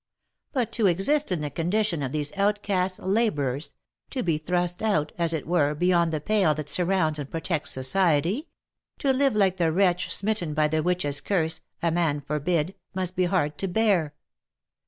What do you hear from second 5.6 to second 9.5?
beyond the pale that surrounds and protects society— to live